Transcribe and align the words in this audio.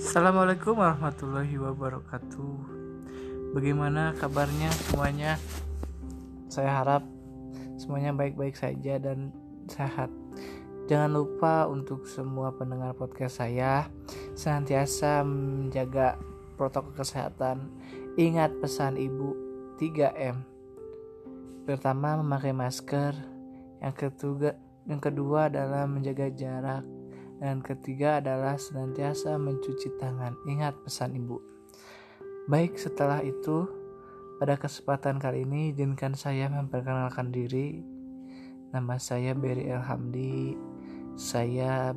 Assalamualaikum 0.00 0.80
warahmatullahi 0.80 1.60
wabarakatuh. 1.60 2.56
Bagaimana 3.52 4.16
kabarnya 4.16 4.72
semuanya? 4.72 5.36
Saya 6.48 6.72
harap 6.72 7.04
semuanya 7.76 8.16
baik-baik 8.16 8.56
saja 8.56 8.96
dan 8.96 9.28
sehat. 9.68 10.08
Jangan 10.88 11.12
lupa 11.12 11.68
untuk 11.68 12.08
semua 12.08 12.48
pendengar 12.56 12.96
podcast 12.96 13.44
saya 13.44 13.92
senantiasa 14.32 15.20
menjaga 15.20 16.16
protokol 16.56 16.96
kesehatan. 16.96 17.68
Ingat 18.16 18.56
pesan 18.56 18.96
Ibu 18.96 19.28
3M. 19.76 20.40
Pertama 21.68 22.16
memakai 22.16 22.56
masker, 22.56 23.12
yang 23.84 23.92
ketiga 23.92 24.56
yang 24.88 24.96
kedua 25.04 25.52
adalah 25.52 25.84
menjaga 25.84 26.32
jarak 26.32 26.88
dan 27.40 27.64
ketiga 27.64 28.20
adalah 28.20 28.60
senantiasa 28.60 29.40
mencuci 29.40 29.96
tangan. 29.96 30.36
Ingat 30.44 30.76
pesan 30.84 31.16
ibu. 31.16 31.40
Baik, 32.44 32.76
setelah 32.76 33.24
itu, 33.24 33.64
pada 34.36 34.60
kesempatan 34.60 35.16
kali 35.16 35.48
ini 35.48 35.72
izinkan 35.72 36.12
saya 36.12 36.52
memperkenalkan 36.52 37.32
diri. 37.32 37.80
Nama 38.76 39.00
saya 39.00 39.32
Berry 39.32 39.72
Elhamdi. 39.72 40.52
Saya 41.16 41.96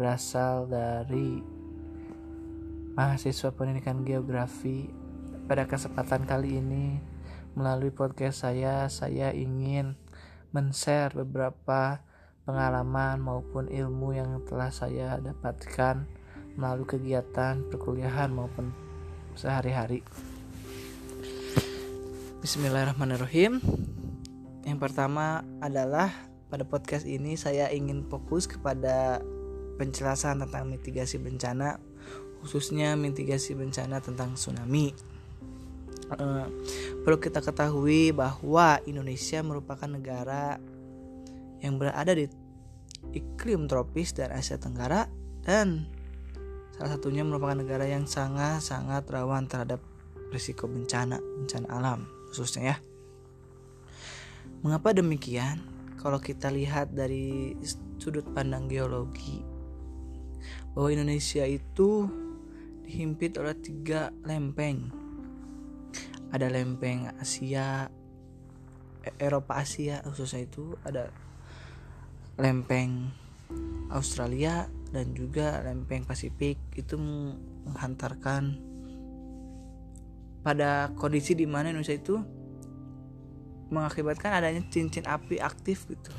berasal 0.00 0.72
dari 0.72 1.44
mahasiswa 2.96 3.52
pendidikan 3.52 4.08
geografi. 4.08 4.88
Pada 5.44 5.68
kesempatan 5.68 6.24
kali 6.24 6.64
ini, 6.64 6.96
melalui 7.52 7.92
podcast 7.92 8.48
saya, 8.48 8.88
saya 8.88 9.36
ingin 9.36 10.00
men-share 10.56 11.12
beberapa 11.12 12.00
pengalaman 12.50 13.22
maupun 13.22 13.70
ilmu 13.70 14.10
yang 14.10 14.42
telah 14.42 14.74
saya 14.74 15.22
dapatkan 15.22 16.02
melalui 16.58 16.82
kegiatan 16.82 17.62
perkuliahan 17.70 18.26
maupun 18.34 18.74
sehari-hari. 19.38 20.02
Bismillahirrahmanirrahim. 22.42 23.62
Yang 24.66 24.78
pertama 24.82 25.46
adalah 25.62 26.10
pada 26.50 26.66
podcast 26.66 27.06
ini 27.06 27.38
saya 27.38 27.70
ingin 27.70 28.02
fokus 28.10 28.50
kepada 28.50 29.22
penjelasan 29.78 30.42
tentang 30.42 30.66
mitigasi 30.66 31.22
bencana, 31.22 31.78
khususnya 32.42 32.98
mitigasi 32.98 33.54
bencana 33.54 34.02
tentang 34.02 34.34
tsunami. 34.34 34.90
Uh, 36.10 36.50
perlu 37.06 37.22
kita 37.22 37.38
ketahui 37.38 38.10
bahwa 38.10 38.82
Indonesia 38.82 39.38
merupakan 39.46 39.86
negara 39.86 40.58
yang 41.60 41.76
berada 41.76 42.16
di 42.16 42.39
iklim 43.10 43.66
tropis 43.66 44.14
dan 44.14 44.30
Asia 44.30 44.60
Tenggara 44.60 45.08
dan 45.42 45.88
salah 46.76 46.96
satunya 46.96 47.26
merupakan 47.26 47.58
negara 47.58 47.84
yang 47.88 48.06
sangat-sangat 48.08 49.04
rawan 49.10 49.50
terhadap 49.50 49.82
risiko 50.30 50.70
bencana, 50.70 51.18
bencana 51.18 51.68
alam 51.68 52.00
khususnya 52.30 52.74
ya. 52.74 52.76
Mengapa 54.60 54.92
demikian? 54.92 55.64
Kalau 56.00 56.16
kita 56.16 56.48
lihat 56.48 56.96
dari 56.96 57.56
sudut 58.00 58.24
pandang 58.32 58.68
geologi 58.68 59.44
bahwa 60.72 60.88
Indonesia 60.88 61.44
itu 61.44 62.08
dihimpit 62.88 63.36
oleh 63.36 63.52
tiga 63.60 64.08
lempeng 64.24 64.88
ada 66.30 66.46
lempeng 66.46 67.10
Asia 67.18 67.90
e, 69.02 69.10
Eropa 69.18 69.58
Asia 69.60 70.00
khususnya 70.06 70.46
itu 70.46 70.78
ada 70.86 71.10
lempeng 72.40 73.12
Australia 73.92 74.66
dan 74.90 75.12
juga 75.12 75.60
lempeng 75.62 76.02
Pasifik 76.08 76.58
itu 76.74 76.96
menghantarkan 77.68 78.58
pada 80.40 80.88
kondisi 80.96 81.36
di 81.36 81.44
mana 81.44 81.68
Indonesia 81.68 81.94
itu 81.94 82.16
mengakibatkan 83.70 84.40
adanya 84.42 84.64
cincin 84.72 85.06
api 85.06 85.38
aktif 85.38 85.86
gitu. 85.86 86.10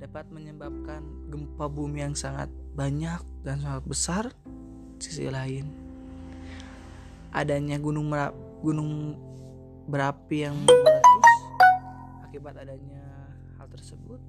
Dapat 0.00 0.32
menyebabkan 0.32 1.28
gempa 1.28 1.68
bumi 1.68 2.00
yang 2.00 2.16
sangat 2.16 2.48
banyak 2.72 3.20
dan 3.44 3.60
sangat 3.60 3.84
besar 3.84 4.24
sisi 4.96 5.28
lain. 5.28 5.68
Adanya 7.34 7.76
gunung 7.76 8.08
merap, 8.08 8.32
gunung 8.64 9.14
berapi 9.90 10.48
yang 10.48 10.56
meletus 10.64 11.30
akibat 12.24 12.54
adanya 12.62 13.19
tersebut 13.70 14.20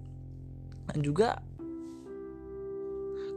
dan 0.92 0.98
juga 1.02 1.40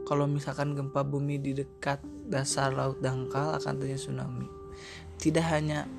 kalau 0.05 0.29
misalkan 0.29 0.77
gempa 0.77 1.01
bumi 1.01 1.41
di 1.41 1.57
dekat 1.57 2.01
dasar 2.29 2.73
laut 2.73 3.01
dangkal 3.01 3.57
akan 3.57 3.73
terjadi 3.81 4.09
tsunami 4.09 4.47
tidak 5.17 5.45
hanya 5.49 5.89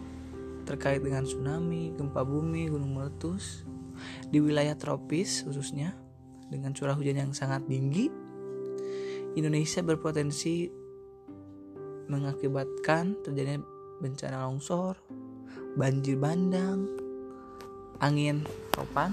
terkait 0.66 1.02
dengan 1.02 1.26
tsunami 1.26 1.94
gempa 1.94 2.22
bumi 2.22 2.70
gunung 2.70 2.94
meletus 2.94 3.66
di 4.30 4.38
wilayah 4.42 4.74
tropis 4.78 5.46
khususnya 5.46 5.94
dengan 6.46 6.70
curah 6.74 6.94
hujan 6.94 7.18
yang 7.18 7.32
sangat 7.34 7.66
tinggi 7.66 8.26
Indonesia 9.36 9.84
berpotensi 9.84 10.72
mengakibatkan 12.08 13.20
terjadinya 13.20 13.60
bencana 14.00 14.48
longsor, 14.48 14.96
banjir 15.76 16.16
bandang, 16.16 16.88
angin 18.00 18.48
topan. 18.72 19.12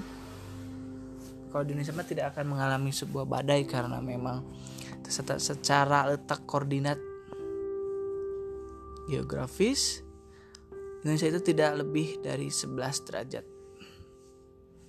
Kalau 1.53 1.61
di 1.61 1.77
Indonesia 1.77 2.01
tidak 2.01 2.33
akan 2.33 2.57
mengalami 2.57 2.89
sebuah 2.89 3.29
badai 3.29 3.69
karena 3.69 4.01
memang 4.01 4.41
secara 5.37 6.09
letak 6.09 6.49
koordinat 6.49 6.97
geografis 9.05 10.01
Indonesia 11.03 11.35
itu 11.35 11.41
tidak 11.51 11.83
lebih 11.83 12.23
dari 12.23 12.47
11 12.47 12.79
derajat. 13.03 13.45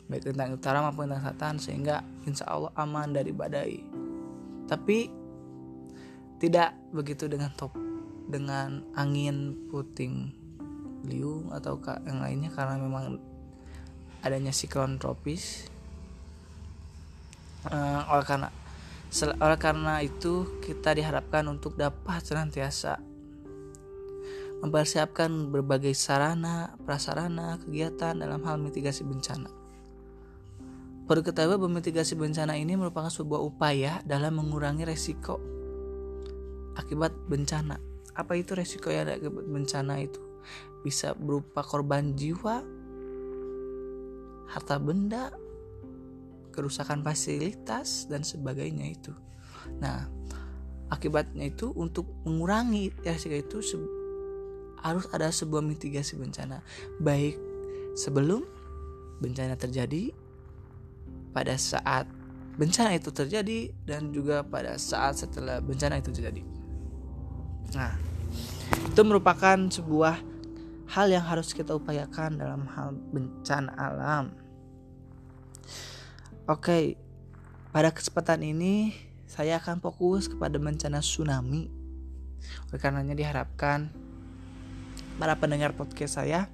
Baik 0.06 0.30
tentang 0.30 0.54
utara 0.54 0.78
maupun 0.78 1.10
tentang 1.10 1.26
selatan 1.26 1.54
sehingga 1.58 2.06
insya 2.22 2.46
Allah 2.46 2.70
aman 2.78 3.10
dari 3.10 3.34
badai. 3.34 3.82
Tapi 4.70 5.10
tidak 6.38 6.70
begitu 6.94 7.26
dengan 7.26 7.50
top 7.58 7.74
dengan 8.30 8.86
angin 8.94 9.66
puting 9.66 10.30
liung 11.04 11.50
atau 11.50 11.82
yang 12.06 12.22
lainnya 12.22 12.48
karena 12.54 12.78
memang 12.78 13.18
adanya 14.22 14.54
siklon 14.54 14.96
tropis 15.02 15.68
uh, 17.70 18.12
oleh 18.12 18.26
karena 18.26 18.48
oleh 19.38 19.58
karena 19.62 20.02
itu 20.02 20.58
kita 20.58 20.90
diharapkan 20.96 21.46
untuk 21.46 21.78
dapat 21.78 22.18
senantiasa 22.24 22.98
mempersiapkan 24.64 25.52
berbagai 25.52 25.92
sarana, 25.92 26.72
prasarana, 26.88 27.60
kegiatan 27.60 28.16
dalam 28.16 28.40
hal 28.48 28.56
mitigasi 28.56 29.04
bencana. 29.04 29.52
Perlu 31.04 31.20
ketahui 31.20 31.60
bahwa 31.60 31.84
mitigasi 31.84 32.16
bencana 32.16 32.56
ini 32.56 32.80
merupakan 32.80 33.12
sebuah 33.12 33.44
upaya 33.44 34.00
dalam 34.08 34.40
mengurangi 34.40 34.88
resiko 34.88 35.36
akibat 36.74 37.14
bencana 37.30 37.78
apa 38.14 38.38
itu 38.38 38.54
resiko 38.54 38.90
yang 38.90 39.10
ada 39.10 39.18
bencana 39.26 39.98
itu 40.02 40.22
bisa 40.86 41.16
berupa 41.18 41.64
korban 41.64 42.14
jiwa 42.14 42.62
harta 44.50 44.76
benda 44.78 45.34
kerusakan 46.54 47.02
fasilitas 47.02 48.06
dan 48.06 48.22
sebagainya 48.22 48.94
itu. 48.94 49.10
Nah 49.82 50.06
akibatnya 50.94 51.50
itu 51.50 51.74
untuk 51.74 52.06
mengurangi 52.22 52.94
resiko 53.02 53.34
itu 53.34 53.58
harus 54.78 55.10
ada 55.10 55.32
sebuah 55.34 55.64
mitigasi 55.64 56.14
bencana. 56.14 56.62
Baik 57.02 57.34
sebelum 57.98 58.46
bencana 59.18 59.58
terjadi 59.58 60.14
pada 61.34 61.58
saat 61.58 62.06
bencana 62.54 62.94
itu 62.94 63.10
terjadi 63.10 63.74
dan 63.82 64.14
juga 64.14 64.46
pada 64.46 64.78
saat 64.78 65.18
setelah 65.18 65.58
bencana 65.58 65.98
itu 65.98 66.14
terjadi. 66.14 66.42
Nah, 67.74 67.98
itu 68.86 69.02
merupakan 69.02 69.58
sebuah 69.58 70.22
hal 70.94 71.06
yang 71.10 71.24
harus 71.26 71.50
kita 71.50 71.74
upayakan 71.74 72.38
dalam 72.38 72.68
hal 72.70 72.94
bencana 73.10 73.74
alam. 73.74 74.43
Oke, 76.44 77.00
pada 77.72 77.88
kesempatan 77.88 78.44
ini 78.44 78.92
saya 79.24 79.56
akan 79.56 79.80
fokus 79.80 80.28
kepada 80.28 80.60
bencana 80.60 81.00
tsunami. 81.00 81.72
Oleh 82.68 82.80
karenanya 82.80 83.16
diharapkan 83.16 83.88
para 85.16 85.40
pendengar 85.40 85.72
podcast 85.72 86.20
saya 86.20 86.52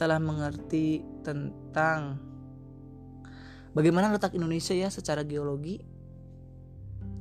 telah 0.00 0.16
mengerti 0.16 1.04
tentang 1.20 2.16
bagaimana 3.76 4.08
letak 4.08 4.32
Indonesia 4.32 4.72
ya 4.72 4.88
secara 4.88 5.20
geologi 5.28 5.98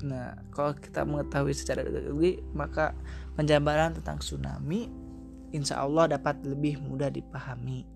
Nah, 0.06 0.38
kalau 0.54 0.78
kita 0.78 1.02
mengetahui 1.02 1.58
secara 1.58 1.82
geologi, 1.82 2.38
maka 2.54 2.94
penjabaran 3.34 3.98
tentang 3.98 4.22
tsunami 4.22 4.86
insya 5.50 5.82
Allah 5.82 6.18
dapat 6.18 6.38
lebih 6.46 6.78
mudah 6.78 7.10
dipahami. 7.10 7.88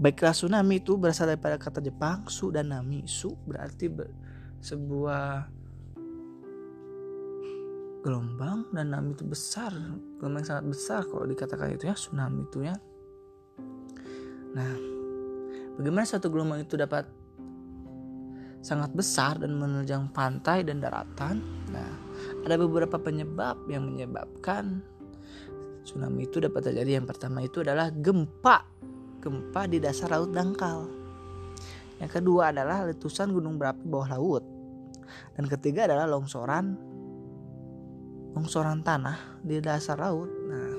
Baiklah 0.00 0.32
tsunami 0.32 0.80
itu 0.80 0.96
berasal 0.96 1.28
daripada 1.28 1.60
kata 1.60 1.84
Jepang 1.84 2.24
su 2.32 2.48
dan 2.48 2.72
nami. 2.72 3.04
Su 3.04 3.36
berarti 3.44 3.84
ber, 3.92 4.08
sebuah 4.64 5.44
gelombang 8.00 8.72
dan 8.72 8.88
tsunami 8.88 9.12
itu 9.12 9.24
besar. 9.28 9.72
Gelombang 10.16 10.40
sangat 10.40 10.64
besar 10.72 11.00
kalau 11.04 11.28
dikatakan 11.28 11.76
itu 11.76 11.84
ya 11.84 11.92
tsunami 11.92 12.48
itu 12.48 12.58
ya. 12.64 12.72
Nah 14.56 14.72
bagaimana 15.76 16.08
suatu 16.08 16.32
gelombang 16.32 16.64
itu 16.64 16.80
dapat 16.80 17.04
sangat 18.64 18.96
besar 18.96 19.36
dan 19.36 19.52
menerjang 19.60 20.08
pantai 20.16 20.64
dan 20.64 20.80
daratan? 20.80 21.44
Nah 21.68 21.92
ada 22.48 22.56
beberapa 22.56 22.96
penyebab 22.96 23.68
yang 23.68 23.84
menyebabkan 23.84 24.80
tsunami 25.84 26.24
itu 26.24 26.40
dapat 26.40 26.72
terjadi. 26.72 27.04
Yang 27.04 27.12
pertama 27.12 27.44
itu 27.44 27.60
adalah 27.60 27.92
gempa 27.92 28.79
gempa 29.20 29.68
di 29.68 29.78
dasar 29.78 30.10
laut 30.10 30.32
dangkal 30.32 30.88
yang 32.00 32.10
kedua 32.10 32.50
adalah 32.50 32.88
letusan 32.88 33.30
gunung 33.30 33.60
berapi 33.60 33.84
bawah 33.84 34.08
laut 34.16 34.44
dan 35.36 35.44
ketiga 35.46 35.86
adalah 35.86 36.08
longsoran 36.08 36.90
longsoran 38.34 38.82
tanah 38.86 39.42
di 39.42 39.58
dasar 39.58 39.98
laut. 39.98 40.30
Nah, 40.46 40.70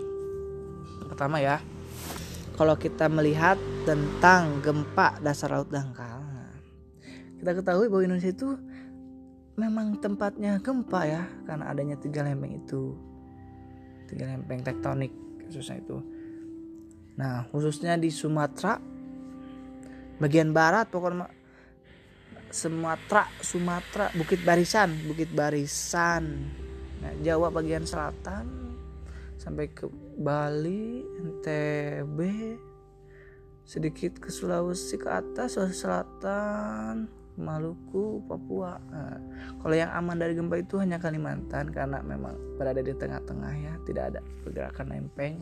pertama 1.12 1.44
ya, 1.44 1.60
kalau 2.56 2.76
kita 2.80 3.12
melihat 3.12 3.60
tentang 3.84 4.64
gempa 4.64 5.20
dasar 5.20 5.52
laut 5.52 5.68
dangkal, 5.68 6.24
nah, 6.24 6.56
kita 7.42 7.52
ketahui 7.60 7.92
bahwa 7.92 8.04
Indonesia 8.08 8.32
itu 8.32 8.56
memang 9.60 10.00
tempatnya 10.00 10.58
gempa 10.64 11.02
ya, 11.04 11.24
karena 11.44 11.68
adanya 11.68 12.00
tiga 12.00 12.24
lempeng 12.24 12.56
itu, 12.56 12.96
tiga 14.08 14.32
lempeng 14.32 14.64
tektonik 14.64 15.12
khususnya 15.48 15.84
itu. 15.84 16.00
Nah, 17.20 17.44
khususnya 17.52 18.00
di 18.00 18.08
Sumatera, 18.08 18.80
bagian 20.22 20.56
barat 20.56 20.88
pokoknya 20.88 21.28
Sumatera, 22.52 23.28
Sumatera, 23.40 24.12
Bukit 24.16 24.44
Barisan, 24.44 24.96
Bukit 25.08 25.32
Barisan, 25.32 26.24
nah, 27.00 27.14
Jawa 27.24 27.48
bagian 27.52 27.88
selatan 27.88 28.76
sampai 29.40 29.72
ke 29.72 29.88
Bali 30.22 31.02
NTB 31.02 32.20
sedikit 33.66 34.20
ke 34.20 34.30
Sulawesi 34.30 35.00
ke 35.00 35.08
atas 35.10 35.56
Sulawesi 35.56 35.88
Selatan 35.88 37.08
Maluku 37.40 38.22
Papua. 38.28 38.78
Nah, 38.92 39.18
kalau 39.64 39.74
yang 39.74 39.90
aman 39.96 40.20
dari 40.20 40.36
gempa 40.36 40.60
itu 40.60 40.78
hanya 40.78 41.00
Kalimantan 41.00 41.72
karena 41.72 42.04
memang 42.04 42.36
berada 42.60 42.84
di 42.84 42.92
tengah-tengah 42.92 43.54
ya 43.58 43.74
tidak 43.88 44.04
ada 44.14 44.20
pergerakan 44.44 44.88
lempeng 44.92 45.42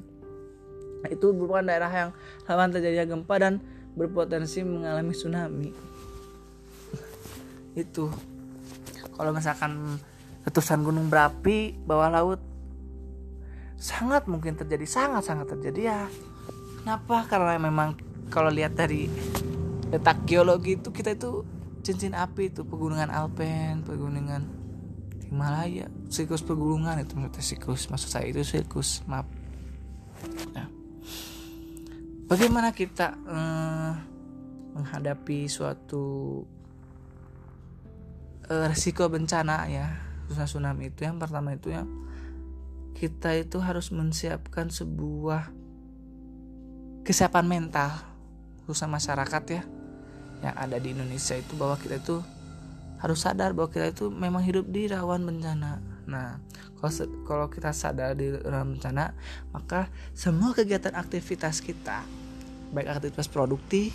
itu 1.08 1.32
merupakan 1.32 1.64
daerah 1.64 1.88
yang 1.88 2.10
rawan 2.44 2.76
terjadinya 2.76 3.16
gempa 3.16 3.36
dan 3.40 3.54
berpotensi 3.96 4.68
mengalami 4.68 5.16
tsunami. 5.16 5.70
Itu. 7.88 8.12
Kalau 9.16 9.32
misalkan 9.32 10.00
letusan 10.44 10.84
gunung 10.84 11.08
berapi 11.08 11.76
bawah 11.84 12.12
laut 12.12 12.42
sangat 13.80 14.28
mungkin 14.28 14.60
terjadi 14.60 14.84
sangat 14.84 15.24
sangat 15.24 15.56
terjadi 15.56 15.82
ya. 15.96 16.02
Kenapa? 16.84 17.28
Karena 17.28 17.56
memang 17.60 17.96
kalau 18.32 18.52
lihat 18.52 18.76
dari 18.76 19.08
letak 19.90 20.24
geologi 20.30 20.78
itu 20.78 20.94
kita 20.94 21.18
itu 21.18 21.44
cincin 21.82 22.14
api 22.14 22.54
itu 22.54 22.62
pegunungan 22.62 23.10
Alpen 23.10 23.82
pegunungan 23.82 24.46
Himalaya 25.30 25.90
siklus 26.10 26.46
pegunungan 26.46 27.02
itu 27.02 27.18
maksudnya 27.18 27.44
siklus 27.44 27.90
maksud 27.90 28.10
saya 28.10 28.30
itu 28.30 28.46
siklus 28.46 29.02
maaf 29.10 29.26
nah, 30.54 30.70
bagaimana 32.30 32.70
kita 32.72 33.18
eh, 33.26 33.94
menghadapi 34.78 35.50
suatu 35.50 36.46
eh, 38.48 38.66
resiko 38.70 39.10
bencana 39.10 39.66
ya 39.66 39.88
tsunami 40.30 40.94
itu 40.94 41.10
yang 41.10 41.18
pertama 41.18 41.58
itu 41.58 41.74
ya 41.74 41.84
kita 42.94 43.34
itu 43.34 43.58
harus 43.58 43.90
menyiapkan 43.90 44.70
sebuah 44.70 45.50
kesiapan 47.02 47.50
mental 47.50 47.90
khususnya 48.70 48.94
masyarakat 48.94 49.44
ya 49.50 49.64
yang 50.46 50.56
ada 50.56 50.78
di 50.78 50.94
Indonesia 50.94 51.34
itu 51.34 51.58
bahwa 51.58 51.76
kita 51.82 51.98
itu 51.98 52.22
harus 53.00 53.20
sadar 53.24 53.56
bahwa 53.56 53.72
kita 53.72 53.92
itu 53.92 54.12
memang 54.12 54.44
hidup 54.44 54.68
di 54.68 54.88
rawan 54.92 55.24
bencana. 55.24 55.80
Nah, 56.10 56.42
kalau 56.82 56.92
kalau 57.24 57.46
kita 57.48 57.70
sadar 57.70 58.18
di 58.18 58.34
rawan 58.34 58.76
bencana, 58.76 59.14
maka 59.54 59.94
semua 60.18 60.58
kegiatan 60.58 60.98
aktivitas 60.98 61.62
kita, 61.62 62.02
baik 62.74 62.90
aktivitas 62.90 63.30
produktif, 63.30 63.94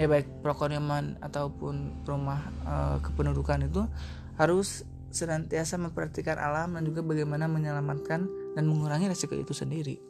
ya 0.00 0.08
baik 0.08 0.40
perekonomian 0.40 1.20
ataupun 1.20 2.04
rumah 2.08 2.40
e, 2.64 2.74
kependudukan 3.04 3.68
itu 3.68 3.84
harus 4.40 4.88
senantiasa 5.12 5.76
memperhatikan 5.76 6.40
alam 6.40 6.72
dan 6.72 6.88
juga 6.88 7.04
bagaimana 7.04 7.44
menyelamatkan 7.44 8.24
dan 8.56 8.64
mengurangi 8.64 9.12
resiko 9.12 9.36
itu 9.36 9.52
sendiri. 9.52 10.00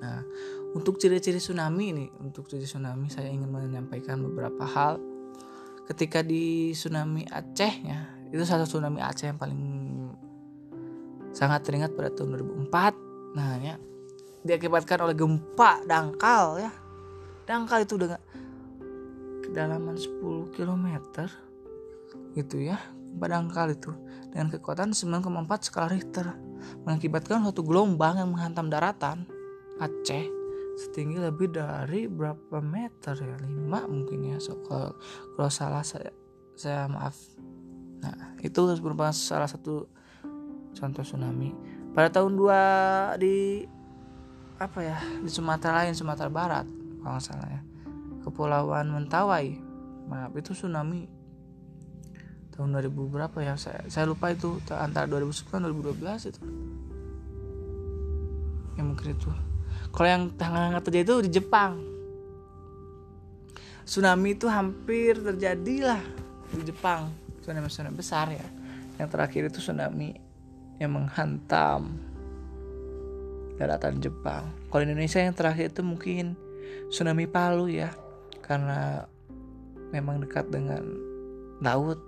Nah, 0.00 0.24
untuk 0.72 0.96
ciri-ciri 0.96 1.36
tsunami 1.36 1.92
ini, 1.92 2.06
untuk 2.20 2.48
ciri 2.48 2.64
tsunami 2.64 3.12
saya 3.12 3.28
ingin 3.28 3.48
menyampaikan 3.52 4.20
beberapa 4.24 4.64
hal. 4.64 5.00
Ketika 5.84 6.24
di 6.24 6.72
tsunami 6.72 7.28
Aceh 7.28 7.74
ya, 7.84 8.08
itu 8.34 8.42
satu 8.42 8.66
tsunami 8.66 8.98
Aceh 8.98 9.30
yang 9.30 9.38
paling 9.38 9.62
sangat 11.30 11.62
teringat 11.62 11.94
pada 11.94 12.10
tahun 12.10 12.34
2004. 12.66 13.38
Nah, 13.38 13.62
ya. 13.62 13.78
Diakibatkan 14.42 15.06
oleh 15.06 15.14
gempa 15.14 15.86
dangkal 15.86 16.58
ya. 16.58 16.74
Dangkal 17.46 17.86
itu 17.86 17.94
dengan 17.94 18.18
kedalaman 19.46 19.94
10 19.94 20.50
km 20.50 20.86
gitu 22.34 22.58
ya. 22.58 22.82
Dangkal 23.14 23.78
itu. 23.78 23.94
Dengan 24.34 24.50
kekuatan 24.50 24.90
9,4 24.90 25.66
skala 25.70 25.86
Richter. 25.94 26.34
Mengakibatkan 26.82 27.38
suatu 27.46 27.62
gelombang 27.62 28.18
yang 28.18 28.34
menghantam 28.34 28.66
daratan 28.66 29.30
Aceh 29.78 30.26
setinggi 30.74 31.22
lebih 31.22 31.54
dari 31.54 32.10
berapa 32.10 32.58
meter 32.58 33.14
ya? 33.14 33.38
5 33.38 33.46
mungkin 33.86 34.26
ya. 34.26 34.42
So, 34.42 34.58
kalau, 34.66 34.98
kalau 35.38 35.50
salah 35.54 35.86
saya 35.86 36.10
saya 36.54 36.86
maaf 36.86 37.14
nah 38.02 38.34
itu 38.44 38.60
merupakan 38.80 39.14
salah 39.14 39.48
satu 39.48 39.88
contoh 40.74 41.00
tsunami. 41.06 41.54
Pada 41.94 42.10
tahun 42.10 42.34
2 42.34 43.22
di 43.22 43.62
apa 44.58 44.78
ya 44.82 44.98
di 45.22 45.30
Sumatera 45.30 45.82
lain 45.82 45.94
Sumatera 45.94 46.28
Barat 46.28 46.66
kalau 47.00 47.20
salah 47.22 47.48
ya. 47.48 47.62
Kepulauan 48.26 48.90
Mentawai. 48.90 49.62
Maaf 50.04 50.36
itu 50.36 50.52
tsunami 50.52 51.08
tahun 52.52 52.76
2000 52.76 53.14
berapa 53.14 53.38
ya? 53.40 53.54
Saya 53.56 53.86
saya 53.88 54.04
lupa 54.04 54.28
itu 54.34 54.60
antara 54.74 55.08
2010 55.08 55.48
2012 55.48 56.28
itu. 56.28 56.40
Ya 58.74 58.82
mungkin 58.82 59.14
itu. 59.14 59.30
Kalau 59.94 60.08
yang 60.10 60.34
tanggal 60.34 60.82
terjadi 60.82 61.06
itu 61.06 61.16
di 61.24 61.30
Jepang. 61.40 61.78
Tsunami 63.84 64.32
itu 64.34 64.48
hampir 64.48 65.20
terjadi 65.20 65.76
lah 65.94 66.02
di 66.56 66.64
Jepang 66.64 67.12
tsunami 67.44 67.68
tsunami 67.68 67.94
besar 68.00 68.32
ya. 68.32 68.46
Yang 68.96 69.08
terakhir 69.12 69.42
itu 69.52 69.58
tsunami 69.60 70.16
yang 70.80 70.96
menghantam 70.96 72.00
daratan 73.60 74.00
Jepang. 74.00 74.48
Kalau 74.72 74.82
Indonesia 74.82 75.20
yang 75.20 75.36
terakhir 75.36 75.76
itu 75.76 75.84
mungkin 75.84 76.34
tsunami 76.88 77.28
Palu 77.28 77.68
ya 77.68 77.92
karena 78.40 79.04
memang 79.92 80.24
dekat 80.24 80.48
dengan 80.48 80.82
laut. 81.60 82.00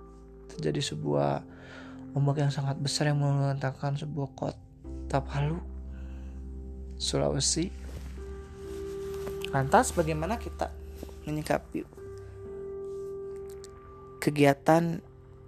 Terjadi 0.57 0.95
sebuah 0.95 1.43
ombak 2.17 2.41
yang 2.41 2.49
sangat 2.49 2.81
besar 2.81 3.13
yang 3.13 3.21
menghantarkan 3.21 3.99
sebuah 3.99 4.33
kota 4.33 5.21
Palu, 5.21 5.61
Sulawesi. 6.97 7.69
Lantas 9.53 9.93
bagaimana 9.93 10.39
kita 10.41 10.71
menyikapi 11.27 11.83
kegiatan 14.23 14.99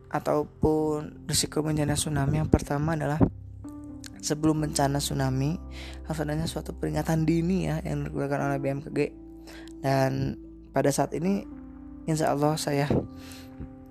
ataupun 0.09 1.25
risiko 1.29 1.61
bencana 1.61 1.93
tsunami 1.93 2.41
yang 2.41 2.49
pertama 2.49 2.97
adalah 2.97 3.21
sebelum 4.19 4.65
bencana 4.65 4.99
tsunami 4.99 5.55
harus 6.05 6.19
adanya 6.19 6.49
suatu 6.49 6.75
peringatan 6.75 7.23
dini 7.23 7.69
ya 7.69 7.79
yang 7.85 8.09
dikeluarkan 8.09 8.51
oleh 8.51 8.59
BMKG 8.59 8.99
dan 9.85 10.35
pada 10.73 10.89
saat 10.91 11.15
ini 11.15 11.45
insya 12.09 12.33
Allah 12.33 12.57
saya 12.57 12.89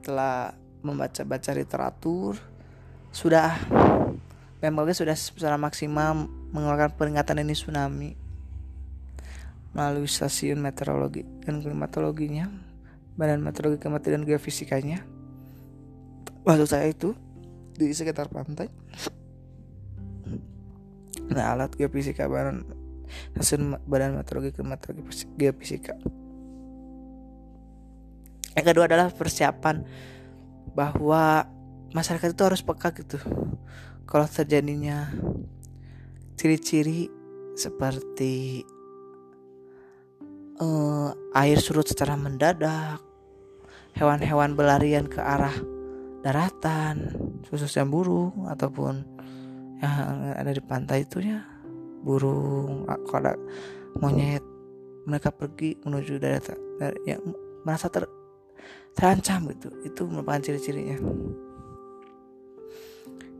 telah 0.04 0.52
membaca-baca 0.84 1.54
literatur 1.54 2.36
sudah 3.14 3.56
BMKG 4.58 4.90
sudah 5.06 5.16
secara 5.16 5.56
maksimal 5.56 6.28
mengeluarkan 6.50 6.98
peringatan 6.98 7.46
ini 7.46 7.54
tsunami 7.54 8.10
melalui 9.70 10.10
stasiun 10.10 10.58
meteorologi 10.58 11.22
dan 11.46 11.62
klimatologinya 11.62 12.50
Badan 13.18 13.42
Meteorologi 13.42 13.82
dan 13.82 14.22
Geofisikanya 14.22 15.17
waktu 16.48 16.64
saya 16.64 16.88
itu 16.88 17.12
di 17.76 17.92
sekitar 17.92 18.32
pantai. 18.32 18.72
Nah 21.28 21.52
alat 21.52 21.76
geofisika 21.76 22.24
badan 22.24 22.64
stasiun 23.36 23.76
Badan 23.84 24.16
Meteorologi 24.16 24.56
Klimatologi 24.56 25.28
Geofisika. 25.36 25.92
Yang 28.56 28.64
kedua 28.64 28.88
adalah 28.88 29.12
persiapan 29.12 29.84
bahwa 30.72 31.44
masyarakat 31.92 32.32
itu 32.32 32.42
harus 32.42 32.64
peka 32.64 32.96
gitu. 32.96 33.20
Kalau 34.08 34.24
terjadinya 34.24 35.12
ciri-ciri 36.40 37.12
seperti 37.54 38.64
uh, 40.64 41.12
air 41.36 41.58
surut 41.60 41.84
secara 41.84 42.16
mendadak 42.16 43.04
hewan-hewan 43.98 44.56
berlarian 44.56 45.06
ke 45.10 45.20
arah 45.20 45.54
daratan 46.24 47.14
khususnya 47.46 47.86
burung 47.86 48.50
ataupun 48.50 49.06
yang 49.78 50.34
ada 50.34 50.50
di 50.50 50.62
pantai 50.62 51.06
itu 51.06 51.22
ya 51.22 51.38
burung 52.02 52.86
kalau 53.06 53.34
monyet 54.02 54.42
mereka 55.08 55.32
pergi 55.32 55.78
menuju 55.86 56.20
daerah 56.20 56.42
yang 57.08 57.22
merasa 57.64 57.88
ter, 57.88 58.04
terancam 58.92 59.48
gitu. 59.56 59.72
Itu 59.88 60.04
merupakan 60.04 60.44
ciri-cirinya. 60.44 61.00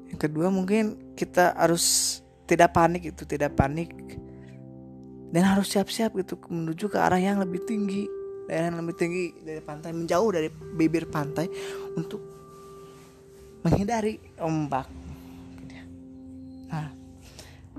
Yang 0.08 0.18
kedua 0.18 0.48
mungkin 0.48 1.12
kita 1.12 1.52
harus 1.52 2.18
tidak 2.48 2.72
panik 2.72 3.12
itu 3.12 3.28
tidak 3.28 3.52
panik. 3.52 3.92
Dan 5.28 5.44
harus 5.44 5.68
siap-siap 5.68 6.16
gitu 6.16 6.40
menuju 6.48 6.88
ke 6.88 6.96
arah 6.96 7.20
yang 7.20 7.36
lebih 7.36 7.60
tinggi 7.68 8.08
daerah 8.48 8.72
yang 8.72 8.80
lebih 8.80 8.96
tinggi 8.96 9.24
dari 9.44 9.60
pantai 9.60 9.92
menjauh 9.92 10.32
dari 10.32 10.48
bibir 10.48 11.04
pantai 11.12 11.52
untuk 12.00 12.16
menghindari 13.62 14.20
ombak. 14.38 14.86
Nah 16.68 16.92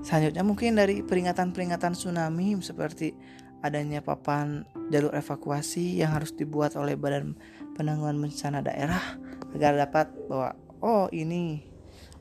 selanjutnya 0.00 0.42
mungkin 0.44 0.76
dari 0.76 1.04
peringatan-peringatan 1.04 1.92
tsunami 1.94 2.56
seperti 2.60 3.14
adanya 3.60 4.00
papan 4.00 4.64
jalur 4.88 5.12
evakuasi 5.12 6.00
yang 6.00 6.16
harus 6.16 6.32
dibuat 6.32 6.74
oleh 6.80 6.96
Badan 6.96 7.36
Penanggulangan 7.76 8.18
Bencana 8.18 8.60
Daerah 8.64 9.04
agar 9.52 9.76
dapat 9.76 10.08
bahwa 10.28 10.56
oh 10.80 11.06
ini 11.12 11.64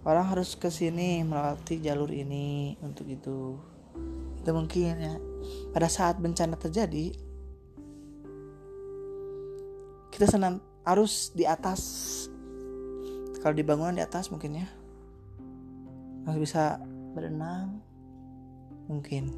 orang 0.04 0.32
harus 0.32 0.56
ke 0.56 0.68
sini 0.72 1.24
melewati 1.24 1.80
jalur 1.84 2.12
ini 2.12 2.76
untuk 2.84 3.08
itu. 3.08 3.56
Itu 4.40 4.52
mungkin 4.56 4.94
ya. 5.00 5.16
Pada 5.72 5.88
saat 5.88 6.20
bencana 6.20 6.60
terjadi 6.60 7.16
kita 10.12 10.26
senang 10.36 10.60
harus 10.84 11.32
di 11.32 11.48
atas 11.48 12.28
kalau 13.40 13.56
di 13.56 13.64
bangunan 13.64 13.96
di 13.96 14.04
atas 14.04 14.32
mungkin 14.32 14.64
ya. 14.64 14.68
Harus 16.28 16.40
bisa 16.44 16.78
berenang 17.16 17.80
mungkin. 18.92 19.32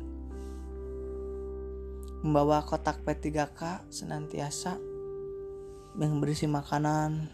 Membawa 2.22 2.62
kotak 2.66 3.02
P3K 3.06 3.90
senantiasa 3.90 4.78
yang 5.98 6.22
berisi 6.22 6.46
makanan 6.46 7.30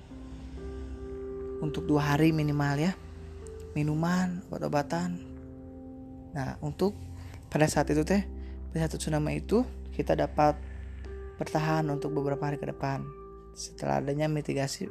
untuk 1.64 1.88
dua 1.88 2.16
hari 2.16 2.36
minimal 2.36 2.76
ya. 2.80 2.94
Minuman 3.76 4.44
obat-obatan. 4.48 5.20
Nah 6.36 6.60
untuk 6.60 6.96
pada 7.48 7.68
saat 7.68 7.88
itu 7.92 8.04
teh 8.04 8.24
pada 8.72 8.88
saat 8.88 9.00
tsunami 9.00 9.40
itu 9.40 9.64
kita 9.96 10.14
dapat 10.14 10.60
bertahan 11.40 11.88
untuk 11.88 12.12
beberapa 12.12 12.50
hari 12.50 12.60
ke 12.60 12.68
depan. 12.68 13.06
Setelah 13.58 14.02
adanya 14.02 14.30
mitigasi 14.30 14.86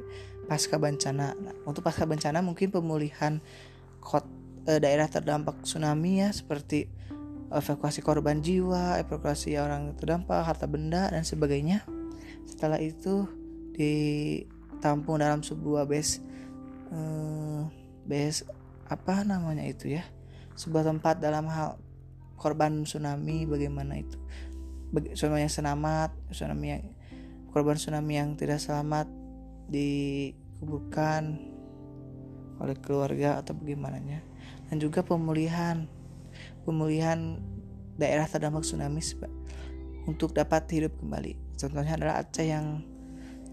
pasca 0.47 0.79
bencana. 0.79 1.35
Nah, 1.35 1.55
untuk 1.67 1.83
pasca 1.83 2.07
bencana 2.07 2.39
mungkin 2.39 2.71
pemulihan 2.71 3.43
kot, 3.99 4.23
eh, 4.65 4.79
daerah 4.79 5.11
terdampak 5.11 5.61
tsunami 5.67 6.23
ya 6.23 6.31
seperti 6.31 6.87
evakuasi 7.47 8.03
korban 8.03 8.43
jiwa 8.43 8.99
evakuasi 8.99 9.55
orang 9.55 9.95
terdampak 9.95 10.47
harta 10.47 10.65
benda 10.65 11.11
dan 11.11 11.27
sebagainya. 11.27 11.83
Setelah 12.47 12.79
itu 12.79 13.27
ditampung 13.75 15.19
dalam 15.19 15.43
sebuah 15.43 15.83
base 15.83 16.23
eh, 16.95 17.61
base 18.07 18.47
apa 18.87 19.27
namanya 19.27 19.67
itu 19.67 19.99
ya? 19.99 20.03
Sebuah 20.55 20.87
tempat 20.87 21.19
dalam 21.19 21.51
hal 21.51 21.75
korban 22.39 22.87
tsunami 22.87 23.43
bagaimana 23.43 23.99
itu? 23.99 24.15
Tsunami 25.11 25.43
yang 25.43 25.51
selamat 25.51 26.15
tsunami 26.31 26.67
yang 26.71 26.83
korban 27.51 27.75
tsunami 27.75 28.15
yang 28.15 28.39
tidak 28.39 28.63
selamat 28.63 29.16
dikuburkan 29.67 31.37
oleh 32.57 32.75
keluarga 32.81 33.37
atau 33.37 33.53
bagaimana 33.53 34.01
dan 34.67 34.77
juga 34.81 35.05
pemulihan 35.05 35.85
pemulihan 36.65 37.37
daerah 37.95 38.25
terdampak 38.25 38.65
tsunami 38.65 39.01
untuk 40.07 40.31
dapat 40.33 40.63
hidup 40.71 40.93
kembali. 41.01 41.57
Contohnya 41.57 41.97
adalah 41.97 42.15
Aceh 42.21 42.45
yang 42.45 42.85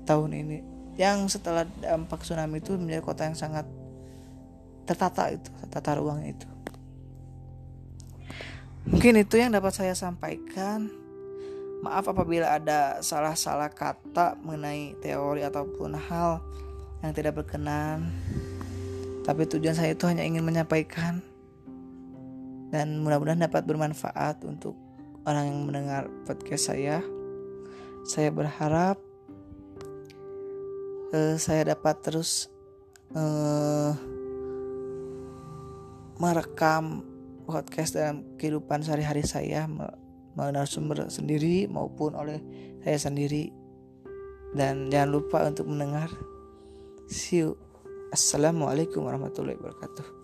tahun 0.05 0.31
ini 0.37 0.59
yang 0.95 1.27
setelah 1.27 1.67
dampak 1.83 2.23
tsunami 2.23 2.63
itu 2.63 2.79
menjadi 2.79 3.03
kota 3.03 3.27
yang 3.27 3.35
sangat 3.35 3.67
tertata 4.85 5.33
itu 5.33 5.51
tata 5.73 5.99
ruangnya 5.99 6.37
itu. 6.37 6.49
Mungkin 8.85 9.17
itu 9.17 9.41
yang 9.41 9.57
dapat 9.57 9.73
saya 9.73 9.97
sampaikan 9.97 11.04
maaf 11.85 12.09
apabila 12.09 12.57
ada 12.57 13.05
salah-salah 13.05 13.69
kata 13.69 14.41
mengenai 14.41 14.97
teori 15.05 15.45
ataupun 15.45 15.93
hal 15.93 16.41
yang 17.05 17.13
tidak 17.13 17.37
berkenan. 17.37 18.09
Tapi 19.25 19.45
tujuan 19.45 19.77
saya 19.77 19.93
itu 19.93 20.09
hanya 20.09 20.25
ingin 20.25 20.41
menyampaikan. 20.41 21.21
Dan 22.73 23.05
mudah-mudahan 23.05 23.45
dapat 23.45 23.69
bermanfaat 23.69 24.41
untuk 24.49 24.73
orang 25.29 25.53
yang 25.53 25.61
mendengar 25.69 26.03
podcast 26.25 26.73
saya. 26.73 27.05
Saya 28.09 28.33
berharap 28.33 28.97
uh, 31.13 31.37
saya 31.37 31.77
dapat 31.77 32.01
terus 32.01 32.49
uh, 33.13 33.93
merekam 36.17 37.05
podcast 37.45 37.97
dalam 37.97 38.25
kehidupan 38.41 38.81
sehari-hari 38.81 39.25
saya 39.25 39.69
melalui 40.35 40.67
sumber 40.67 41.07
sendiri 41.11 41.67
maupun 41.71 42.15
oleh 42.15 42.39
saya 42.83 42.99
sendiri. 42.99 43.51
Dan 44.55 44.87
jangan 44.87 45.11
lupa 45.11 45.39
untuk 45.47 45.67
mendengar. 45.67 46.11
See 47.11 47.43
you. 47.43 47.59
Assalamualaikum 48.15 49.03
warahmatullahi 49.03 49.59
wabarakatuh 49.59 50.24